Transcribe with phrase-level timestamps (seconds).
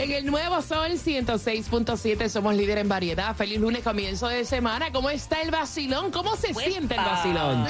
[0.00, 3.36] En el nuevo Sol 106.7 somos líder en variedad.
[3.36, 4.90] Feliz lunes, comienzo de semana.
[4.90, 6.10] ¿Cómo está el vacilón?
[6.10, 7.66] ¿Cómo se siente el vacilón?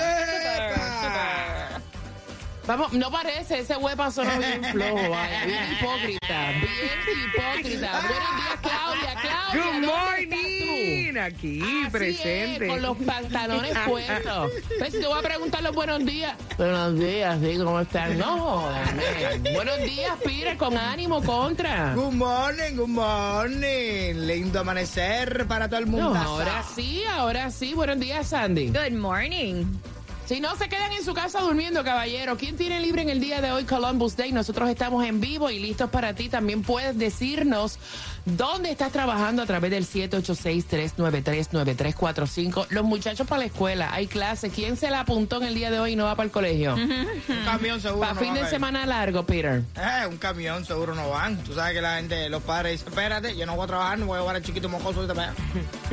[2.68, 8.00] Vamos, no parece, ese huepa sonó bien flojo, vaya, bien hipócrita, bien hipócrita.
[8.00, 9.64] Buenos días, Claudia, Claudia.
[9.64, 10.69] Good ¿dónde morning,
[11.18, 11.60] aquí?
[11.60, 12.66] Así presente.
[12.66, 14.50] es, con los pantalones puestos.
[14.78, 16.34] Pues te voy a preguntar los buenos días.
[16.56, 18.18] Buenos días, sí, ¿cómo están?
[18.18, 18.68] No.
[19.54, 21.94] Buenos días, Pire, con ánimo, contra.
[21.94, 24.26] Good morning, good morning.
[24.26, 26.14] Lindo amanecer para todo el mundo.
[26.14, 27.74] No, ahora sí, ahora sí.
[27.74, 28.68] Buenos días, Sandy.
[28.68, 29.64] Good morning.
[30.30, 33.40] Si no se quedan en su casa durmiendo, caballero, ¿quién tiene libre en el día
[33.40, 34.30] de hoy Columbus Day?
[34.30, 36.28] Nosotros estamos en vivo y listos para ti.
[36.28, 37.80] También puedes decirnos
[38.24, 42.66] dónde estás trabajando a través del 786-393-9345.
[42.70, 44.52] Los muchachos para la escuela, hay clases.
[44.52, 46.74] ¿Quién se la apuntó en el día de hoy y no va para el colegio?
[46.74, 48.00] Un camión seguro.
[48.00, 49.62] Para no fin de a semana largo, Peter.
[49.76, 51.42] Eh, un camión seguro no van.
[51.44, 54.06] Tú sabes que la gente, los padres dicen, espérate, yo no voy a trabajar, no
[54.06, 55.34] voy a llevar al chiquito ahorita para allá.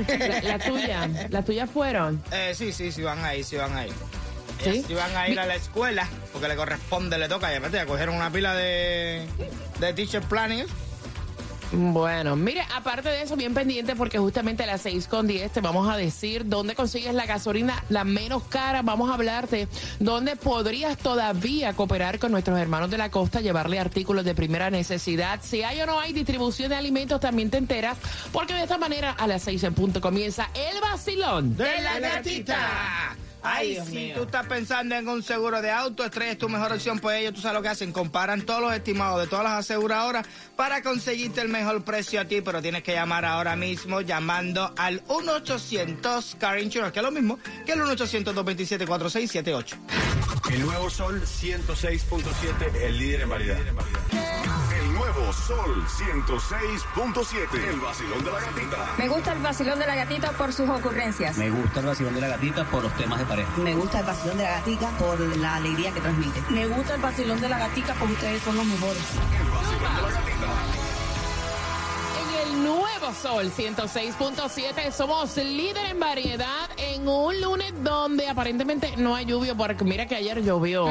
[0.44, 2.22] La, la tuya, las tuyas fueron.
[2.32, 3.92] Eh, sí, sí, sí van ahí, sí van ahí.
[4.64, 4.84] ¿Sí?
[4.88, 7.54] Sí van a ir a la escuela porque le corresponde, le toca.
[7.54, 9.28] Y aparte ya cogieron una pila de,
[9.80, 10.66] de teacher planning.
[11.72, 15.62] Bueno, mire, aparte de eso, bien pendiente porque justamente a las 6 con 10 te
[15.62, 18.82] vamos a decir dónde consigues la gasolina la menos cara.
[18.82, 19.68] Vamos a hablarte
[20.00, 25.40] dónde podrías todavía cooperar con nuestros hermanos de la costa, llevarle artículos de primera necesidad.
[25.44, 27.98] Si hay o no hay distribución de alimentos, también te enteras
[28.32, 33.18] porque de esta manera a las 6 en punto comienza el vacilón de la gatita.
[33.42, 34.16] Ay, Dios si mío.
[34.16, 37.34] tú estás pensando en un seguro de auto, Estrella es tu mejor opción, pues ellos,
[37.34, 40.26] tú sabes lo que hacen, comparan todos los estimados de todas las aseguradoras
[40.56, 45.04] para conseguirte el mejor precio a ti, pero tienes que llamar ahora mismo llamando al
[45.06, 49.76] 1-800-CAR Insurance, que es lo mismo que el 1-800-227-4678.
[50.52, 53.60] El nuevo Sol 106.7, el líder en variedad.
[53.60, 54.27] El
[55.34, 58.78] Sol 106.7, el vacilón de la gatita.
[58.98, 61.38] Me gusta el vacilón de la gatita por sus ocurrencias.
[61.38, 63.50] Me gusta el vacilón de la gatita por los temas de pareja.
[63.58, 66.42] Me gusta el vacilón de la gatica por la alegría que transmite.
[66.50, 69.04] Me gusta el vacilón de la gatica porque ustedes son los mejores.
[72.22, 79.16] En el nuevo Sol 106.7 somos líder en variedad en un lunes donde aparentemente no
[79.16, 80.88] hay lluvia porque mira que ayer llovió.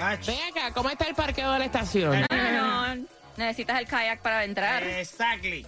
[0.00, 2.20] Ach, Ven acá, ¿cómo está el parqueo de la estación?
[2.20, 2.26] No,
[3.38, 4.82] necesitas el kayak para entrar.
[4.82, 5.64] Exactly.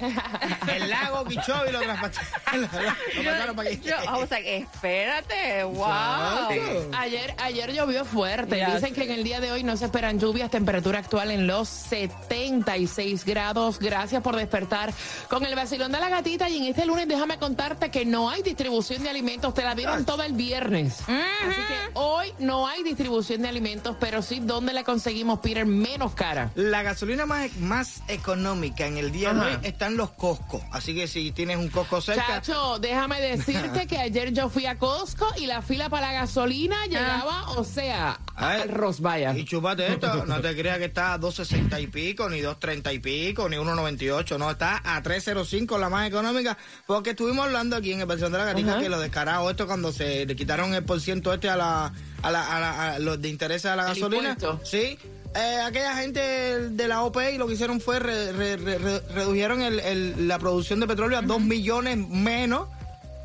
[0.00, 3.80] El lago Quichobi lo traspasaron para aquí.
[3.84, 6.50] Yo, o sea, que espérate, wow.
[6.50, 6.90] Exacto.
[6.98, 8.58] Ayer, ayer llovió fuerte.
[8.58, 10.50] Ya Dicen que en el día de hoy no se esperan lluvias.
[10.50, 13.78] Temperatura actual en los 76 grados.
[13.78, 14.92] Gracias por despertar
[15.28, 16.48] con el vacilón de la gatita.
[16.48, 19.54] Y en este lunes déjame contarte que no hay distribución de alimentos.
[19.54, 21.00] Te la dieron todo el viernes.
[21.02, 26.14] Así que hoy no hay distribución de alimentos, pero sí donde la conseguimos, Peter, menos
[26.14, 26.50] cara.
[26.54, 30.62] La gasolina más, más económica en el día de hoy está en los Costco.
[30.72, 34.78] Así que si tienes un Costco cerca, Chacho, déjame decirte que ayer yo fui a
[34.78, 39.36] Costco y la fila para la gasolina llegaba, o sea, Ay, al Rosvaya.
[39.36, 42.98] Y chupate esto, no te creas que está a 2.60 y pico, ni 2.30 y
[42.98, 46.56] pico, ni 1.98, no, está a 3.05 la más económica,
[46.86, 48.80] porque estuvimos hablando aquí en el versión de la gatita Ajá.
[48.80, 51.92] que lo descarado esto cuando se le quitaron el por ciento este a la,
[52.22, 54.30] a la, a la- a los de intereses a la El gasolina.
[54.30, 54.60] impuesto.
[54.64, 54.98] Sí.
[55.34, 59.62] Eh, aquella gente de la OPE lo que hicieron fue re- re- re- re- redujeron
[59.62, 62.68] el- el- la producción de petróleo a 2 millones menos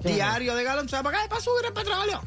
[0.03, 0.89] diarios de galón.
[0.89, 1.29] ¿Sabes para qué?
[1.29, 2.21] Para subir el petróleo.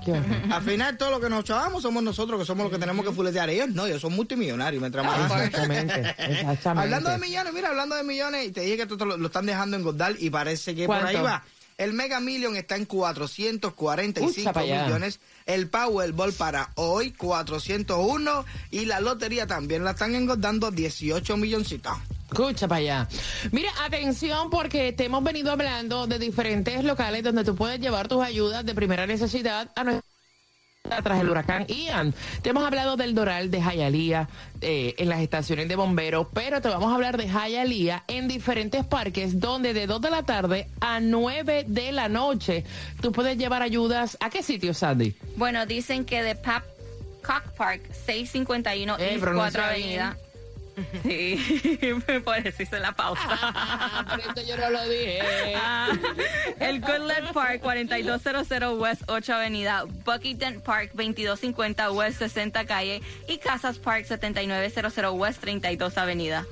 [0.50, 3.12] Al final, todo lo que nos chavamos somos nosotros, que somos los que tenemos que
[3.12, 3.50] fuletear.
[3.50, 4.80] Ellos no, ellos son multimillonarios.
[4.80, 5.20] Mientras más...
[5.30, 6.66] Exactamente, exactamente.
[6.82, 9.44] hablando de millones, mira, hablando de millones, y te dije que esto lo, lo están
[9.46, 11.44] dejando engordar y parece que por ahí va.
[11.80, 15.18] El Mega Million está en 445 Ucha millones.
[15.46, 18.44] El Powerball para hoy, 401.
[18.70, 21.96] Y la lotería también la están engordando 18 milloncitos.
[22.30, 23.08] Escucha para allá.
[23.50, 28.22] Mira, atención porque te hemos venido hablando de diferentes locales donde tú puedes llevar tus
[28.22, 30.09] ayudas de primera necesidad a nuestra
[31.02, 32.14] tras el huracán Ian.
[32.42, 34.28] Te hemos hablado del Doral de Jayalía
[34.60, 38.84] eh, en las estaciones de bomberos, pero te vamos a hablar de Jayalía en diferentes
[38.84, 42.64] parques donde de 2 de la tarde a 9 de la noche
[43.00, 44.16] tú puedes llevar ayudas.
[44.20, 45.14] ¿A qué sitio, Sandy?
[45.36, 46.64] Bueno, dicen que de Pap
[47.22, 50.29] Cock Park, 651 Eh, East pronuncia 4 bien.
[51.02, 51.38] Sí,
[52.24, 53.22] por eso hice la pausa.
[53.26, 55.20] Ah, por eso yo no lo dije.
[55.56, 55.88] Ah,
[56.58, 63.78] el Goodland Park, 4200 West 8 Avenida, Buckington Park, 2250 West 60 Calle y Casas
[63.78, 66.46] Park, 7900 West 32 Avenida.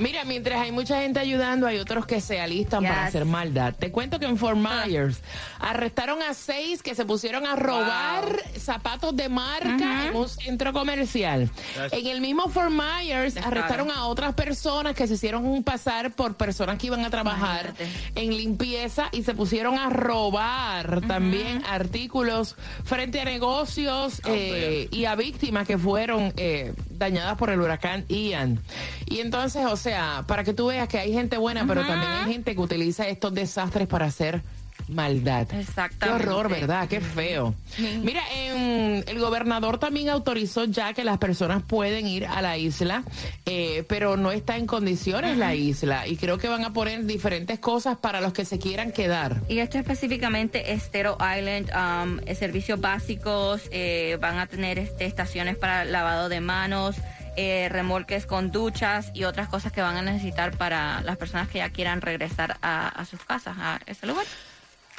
[0.00, 3.74] Mira, mientras hay mucha gente ayudando, hay otros que se alistan para hacer maldad.
[3.78, 5.20] Te cuento que en Fort Myers
[5.58, 11.50] arrestaron a seis que se pusieron a robar zapatos de marca en un centro comercial.
[11.92, 16.78] En el mismo Fort Myers arrestaron a otras personas que se hicieron pasar por personas
[16.78, 18.20] que iban a trabajar Imagínate.
[18.22, 25.14] en limpieza y se pusieron a robar también artículos frente a negocios eh, y a
[25.14, 28.60] víctimas que fueron eh, dañadas por el huracán Ian.
[29.06, 32.32] Y entonces, o sea, para que tú veas que hay gente buena, pero también hay
[32.32, 34.42] gente que utiliza estos desastres para hacer
[34.90, 35.46] maldad.
[35.48, 36.28] Qué Exactamente.
[36.28, 36.88] horror, ¿verdad?
[36.88, 37.54] Qué feo.
[37.78, 43.04] Mira, em, el gobernador también autorizó ya que las personas pueden ir a la isla,
[43.46, 46.06] eh, pero no está en condiciones la isla.
[46.06, 49.40] Y creo que van a poner diferentes cosas para los que se quieran quedar.
[49.48, 55.84] Y esto específicamente Estero Island, um, servicios básicos, eh, van a tener este, estaciones para
[55.84, 56.96] lavado de manos,
[57.36, 61.58] eh, remolques con duchas y otras cosas que van a necesitar para las personas que
[61.58, 64.26] ya quieran regresar a, a sus casas, a ese lugar.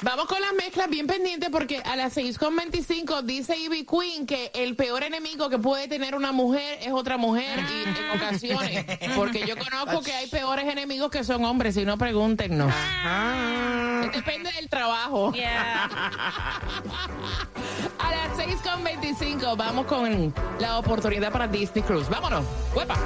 [0.02, 4.74] Vamos con las mezclas bien pendientes porque a las 6.25 dice Ivy Queen que el
[4.74, 8.84] peor enemigo que puede tener una mujer es otra mujer y en ocasiones.
[9.14, 12.72] Porque yo conozco que hay peores enemigos que son hombres, si no pregúntenos.
[14.12, 15.32] Depende del trabajo.
[15.32, 15.84] Yeah.
[17.98, 22.08] A las 6.25 vamos con la oportunidad para Disney Cruise.
[22.08, 22.44] Vámonos.
[22.74, 22.96] ¡Huepa!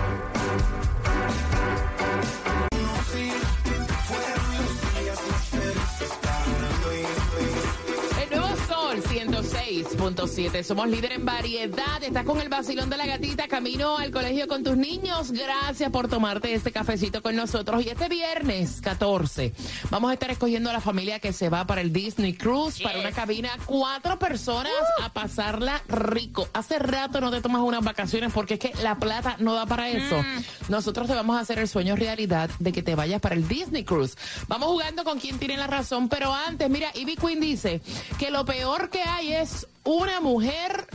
[10.07, 10.63] con 106.7.
[10.65, 12.03] Somos líder en variedad.
[12.03, 15.31] Estás con el vacilón de la gatita camino al colegio con tus niños.
[15.31, 17.85] Gracias por tomarte este cafecito con nosotros.
[17.85, 19.53] Y este viernes 14
[19.91, 22.99] vamos a estar escogiendo a la familia que se va para el Disney Cruise, para
[22.99, 26.49] una cabina, cuatro personas a pasarla rico.
[26.53, 29.89] Hace rato no te tomas unas vacaciones porque es que la plata no da para
[29.89, 30.23] eso.
[30.69, 33.85] Nosotros te vamos a hacer el sueño realidad de que te vayas para el Disney
[33.85, 34.17] Cruise.
[34.49, 37.81] Vamos jugando con quien tiene la razón, pero antes, mira, Ivy Queen dice
[38.19, 40.87] que lo peor que hay es una mujer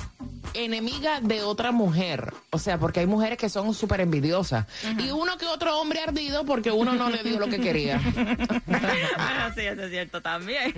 [0.54, 2.34] enemiga de otra mujer.
[2.50, 4.66] O sea, porque hay mujeres que son súper envidiosas.
[4.98, 8.00] Y uno que otro hombre ardido porque uno no le dio lo que quería.
[8.66, 10.74] bueno, sí, eso es cierto también.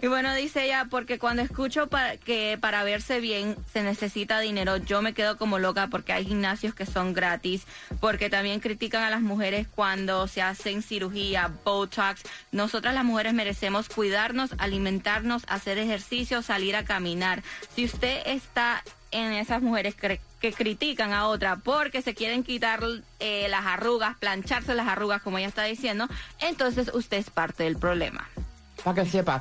[0.00, 1.88] Y bueno, dice ella, porque cuando escucho
[2.24, 6.74] que para verse bien se necesita dinero, yo me quedo como loca porque hay gimnasios
[6.74, 7.66] que son gratis,
[8.00, 12.22] porque también critican a las mujeres cuando se hacen cirugía, Botox.
[12.50, 17.42] Nosotras las mujeres merecemos cuidarnos, alimentarnos, hacer ejercicio, salir a caminar.
[17.74, 18.82] Si usted está
[19.12, 22.80] en esas mujeres cre- que critican a otra porque se quieren quitar
[23.20, 26.08] eh, las arrugas, plancharse las arrugas, como ella está diciendo,
[26.40, 28.28] entonces usted es parte del problema.
[28.82, 29.40] Para que sepa.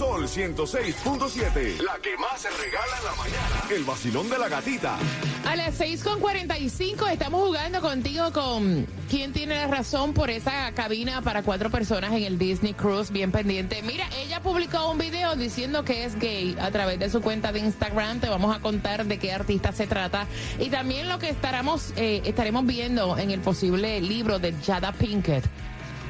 [0.00, 1.82] Sol 106.7.
[1.82, 3.64] La que más se regala en la mañana.
[3.68, 4.96] El vacilón de la gatita.
[5.44, 11.42] A las 6.45 estamos jugando contigo con quién tiene la razón por esa cabina para
[11.42, 13.82] cuatro personas en el Disney Cruise, bien pendiente.
[13.82, 17.58] Mira, ella publicó un video diciendo que es gay a través de su cuenta de
[17.58, 18.20] Instagram.
[18.20, 20.26] Te vamos a contar de qué artista se trata
[20.58, 25.44] y también lo que estaremos, eh, estaremos viendo en el posible libro de Jada Pinkett.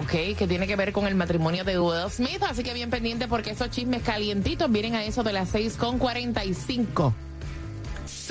[0.02, 3.28] Ok, que tiene que ver con el matrimonio de Will Smith, así que bien pendiente
[3.28, 7.12] porque esos chismes calientitos vienen a eso de las 6.45.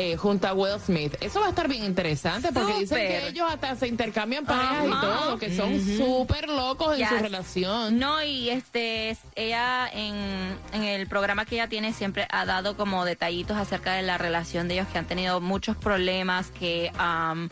[0.00, 1.16] eh, junto a Will Smith.
[1.20, 4.90] Eso va a estar bien interesante porque dicen que ellos hasta se intercambian parejas y
[5.00, 7.08] todo, que son súper locos en Yes.
[7.08, 7.98] su relación.
[7.98, 10.14] No, y este, es- ella en,
[10.72, 14.68] en el programa que ella tiene siempre ha dado como detallitos acerca de la relación
[14.68, 17.48] de ellos que han tenido muchos problemas que, um,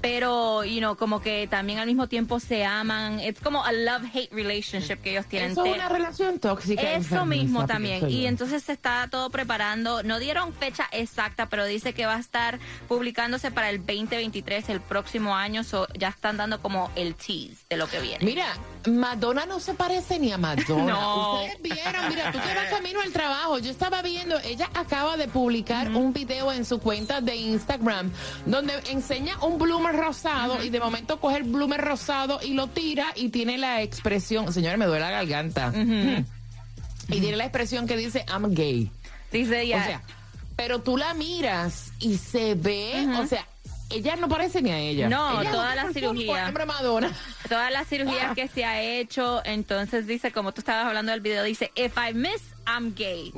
[0.00, 3.20] pero, you know, como que también al mismo tiempo se aman.
[3.20, 5.52] Es como a love-hate relationship que ellos tienen.
[5.52, 6.82] Eso es una relación tóxica.
[6.82, 8.08] Eso enfermiza, mismo también.
[8.10, 10.02] Y entonces se está todo preparando.
[10.02, 14.80] No dieron fecha exacta, pero dice que va a estar publicándose para el 2023, el
[14.80, 15.64] próximo año.
[15.64, 18.24] So, ya están dando como el tease de lo que viene.
[18.24, 18.46] Mira,
[18.86, 20.86] Madonna no se parece ni a Madonna.
[20.96, 21.42] No.
[21.42, 23.58] Ustedes vieron, mira, tú que vas camino al trabajo.
[23.58, 28.10] Yo estaba viendo, ella acaba de publicar un video en su cuenta de Instagram
[28.46, 33.06] donde enseña un bloomer rosado y de momento coge el bloomer rosado y lo tira
[33.16, 35.72] y tiene la expresión, señores, me duele la garganta.
[35.74, 38.90] Y tiene la expresión que dice, I'm gay.
[39.32, 39.78] Dice ya.
[39.78, 40.02] O sea,
[40.56, 43.46] pero tú la miras y se ve, o sea,
[43.90, 45.08] ella no parece ni a ella.
[45.08, 46.52] No, Ella toda la cirugía.
[46.66, 47.12] Madonna.
[47.48, 51.44] todas las cirugías que se ha hecho, entonces dice, como tú estabas hablando del video,
[51.44, 53.32] dice, if I miss, I'm gay.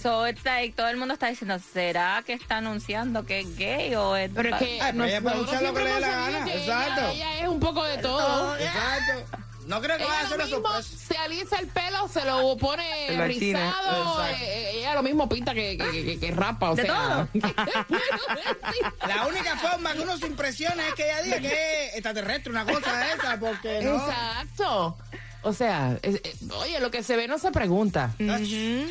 [0.00, 3.94] So it's like, todo el mundo está diciendo, ¿será que está anunciando que es gay
[3.94, 4.30] o es...
[4.34, 7.00] Pero es que Ay, pero ella puede lo que le dé la gana, exacto.
[7.00, 8.56] Ella, ella es un poco de todo.
[8.56, 9.38] Exacto.
[9.68, 11.06] No creo que vaya a Ella ser una mismo sorpresa.
[11.08, 14.24] se alisa el pelo, se lo pone rizado.
[14.24, 17.28] Eh, eh, ella lo mismo pinta que, que, que- que rapa, o De sea.
[19.06, 22.64] La única forma que uno se impresiona es que ella diga que es extraterrestre, una
[22.64, 23.96] cosa de esa, porque no.
[23.96, 24.98] Exacto.
[25.42, 28.14] O sea, es- eh, oye, lo que se ve no se pregunta.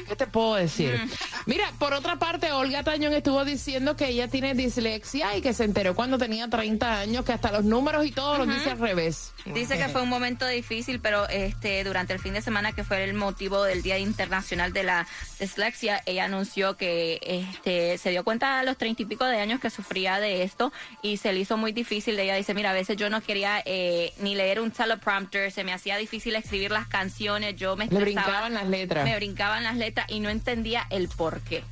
[0.07, 0.99] ¿Qué te puedo decir?
[1.45, 5.65] Mira, por otra parte, Olga Tañón estuvo diciendo que ella tiene dislexia y que se
[5.65, 9.33] enteró cuando tenía 30 años que hasta los números y todo los dice al revés.
[9.45, 13.03] Dice que fue un momento difícil, pero este durante el fin de semana que fue
[13.03, 15.07] el motivo del Día Internacional de la
[15.39, 19.59] Dislexia, ella anunció que este se dio cuenta a los treinta y pico de años
[19.59, 22.17] que sufría de esto y se le hizo muy difícil.
[22.19, 25.73] Ella dice, mira, a veces yo no quería eh, ni leer un teleprompter, se me
[25.73, 29.05] hacía difícil escribir las canciones, yo me estresaba, brincaban las letras.
[29.05, 31.63] me brincaban las letras y no entendía el por qué.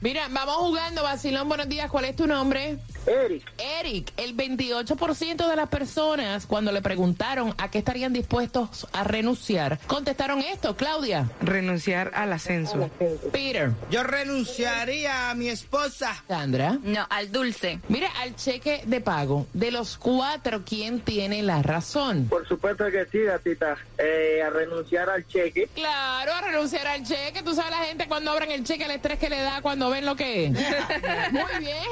[0.00, 2.78] Mira, vamos jugando, Basilón, buenos días, ¿cuál es tu nombre?
[3.06, 3.44] Eric.
[3.80, 9.78] Eric, el 28% de las personas cuando le preguntaron a qué estarían dispuestos a renunciar,
[9.86, 11.30] contestaron esto, Claudia.
[11.40, 12.90] Renunciar al ascenso.
[13.32, 13.70] Peter.
[13.90, 16.22] Yo renunciaría a mi esposa.
[16.28, 16.78] Sandra.
[16.82, 17.80] No, al dulce.
[17.88, 19.46] Mira, al cheque de pago.
[19.52, 22.26] De los cuatro, ¿quién tiene la razón?
[22.28, 23.76] Por supuesto que sí, gatita.
[23.98, 25.68] Eh, a renunciar al cheque.
[25.74, 27.42] Claro, a renunciar al cheque.
[27.42, 30.04] Tú sabes la gente cuando abren el cheque, el estrés que le da cuando ven
[30.04, 30.50] lo que es.
[31.32, 31.82] Muy bien.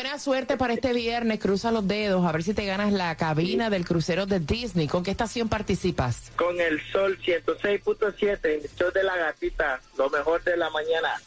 [0.00, 1.40] Buena suerte para este viernes.
[1.40, 4.86] Cruza los dedos a ver si te ganas la cabina del crucero de Disney.
[4.86, 6.30] ¿Con qué estación participas?
[6.36, 11.20] Con el sol 106.7, el show de la gatita, lo mejor de la mañana.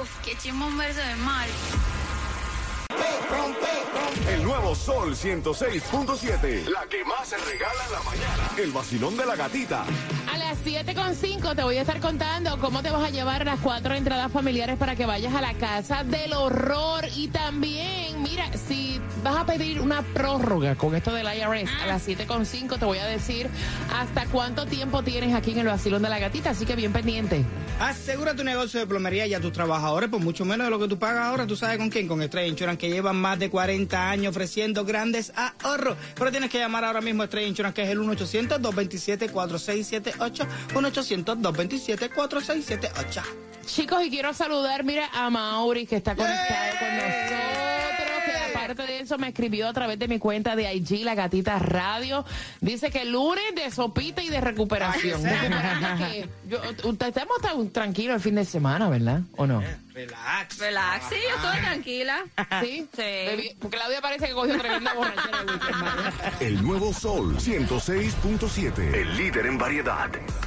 [0.00, 1.46] Uf, qué chimón verse de mal.
[4.28, 6.66] El nuevo Sol 106.7.
[6.68, 8.50] La que más se regala en la mañana.
[8.56, 9.84] El vacilón de la gatita.
[10.32, 13.94] A las 7.5 te voy a estar contando cómo te vas a llevar las cuatro
[13.94, 17.06] entradas familiares para que vayas a la casa del horror.
[17.16, 22.06] Y también, mira, si vas a pedir una prórroga con esto del IRS, a las
[22.06, 23.48] 7.5 te voy a decir
[23.92, 26.50] hasta cuánto tiempo tienes aquí en el vacilón de la gatita.
[26.50, 27.44] Así que bien pendiente.
[27.80, 30.86] Asegura tu negocio de plomería y a tus trabajadores por mucho menos de lo que
[30.86, 31.48] tú pagas ahora.
[31.48, 32.06] ¿Tú sabes con quién?
[32.06, 35.96] Con Estrella Insurance, que llevan más de 40 años ofreciendo grandes ahorros.
[36.14, 40.43] Pero tienes que llamar ahora mismo a Estrella Insurance, que es el 1-800-227-4678.
[40.74, 43.22] 1-800-227-4678.
[43.66, 47.63] Chicos, y quiero saludar, mira, a Mauri, que está conectado con nosotros.
[48.64, 52.24] Aparte de eso, me escribió a través de mi cuenta de IG, La Gatita Radio.
[52.60, 55.22] Dice que lunes de sopita y de recuperación.
[55.98, 59.20] Que yo- usted- estamos tan tranquilos el fin de semana, ¿verdad?
[59.36, 59.62] ¿O no?
[59.92, 60.58] Relax.
[60.58, 62.24] Relax, sí, yo estoy tranquila.
[62.62, 62.88] ¿Sí?
[62.96, 63.56] Sí.
[63.70, 65.44] Claudia parece que cogió tremenda borrachera
[66.40, 66.54] el.
[66.56, 68.92] El nuevo Sol 106.7.
[68.94, 70.10] El líder en variedad.